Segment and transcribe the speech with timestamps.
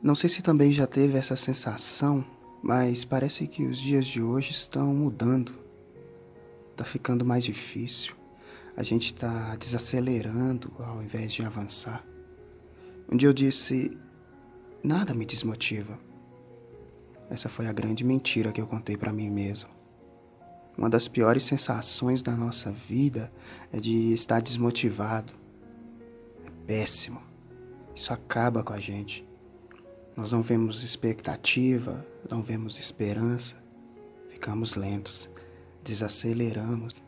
[0.00, 2.24] Não sei se também já teve essa sensação,
[2.62, 5.52] mas parece que os dias de hoje estão mudando.
[6.76, 8.14] Tá ficando mais difícil.
[8.76, 12.04] A gente tá desacelerando ao invés de avançar.
[13.10, 13.98] Um dia eu disse:
[14.84, 15.98] nada me desmotiva.
[17.28, 19.68] Essa foi a grande mentira que eu contei para mim mesmo.
[20.76, 23.32] Uma das piores sensações da nossa vida
[23.72, 25.32] é de estar desmotivado.
[26.46, 27.20] É péssimo.
[27.96, 29.27] Isso acaba com a gente.
[30.18, 33.54] Nós não vemos expectativa, não vemos esperança,
[34.28, 35.30] ficamos lentos,
[35.84, 37.00] desaceleramos,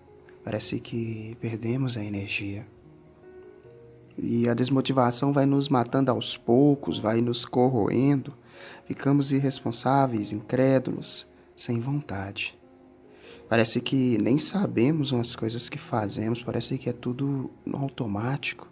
[0.45, 2.64] parece que perdemos a energia.
[4.16, 8.33] E a desmotivação vai nos matando aos poucos, vai nos corroendo,
[8.84, 12.56] ficamos irresponsáveis, incrédulos, sem vontade.
[13.48, 18.69] Parece que nem sabemos as coisas que fazemos, parece que é tudo automático.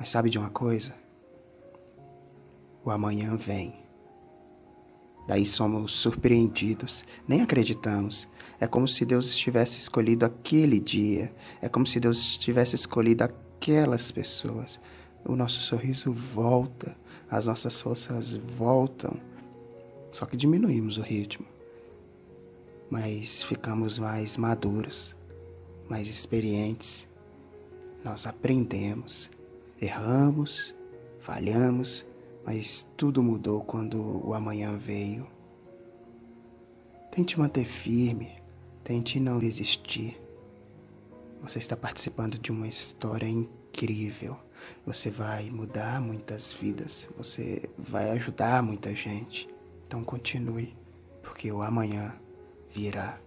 [0.00, 0.94] Mas sabe de uma coisa?
[2.82, 3.74] O amanhã vem.
[5.28, 8.26] Daí somos surpreendidos, nem acreditamos.
[8.58, 14.10] É como se Deus estivesse escolhido aquele dia, é como se Deus tivesse escolhido aquelas
[14.10, 14.80] pessoas.
[15.22, 16.96] O nosso sorriso volta,
[17.30, 19.20] as nossas forças voltam,
[20.10, 21.46] só que diminuímos o ritmo.
[22.88, 25.14] Mas ficamos mais maduros,
[25.90, 27.06] mais experientes.
[28.02, 29.28] Nós aprendemos
[29.80, 30.74] Erramos,
[31.20, 32.04] falhamos,
[32.44, 35.26] mas tudo mudou quando o amanhã veio.
[37.10, 38.30] Tente manter firme,
[38.84, 40.20] tente não desistir.
[41.42, 44.36] Você está participando de uma história incrível.
[44.84, 49.48] Você vai mudar muitas vidas, você vai ajudar muita gente.
[49.86, 50.76] Então continue,
[51.22, 52.14] porque o amanhã
[52.74, 53.18] virá.